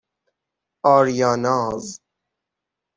آریاناز 0.83 2.01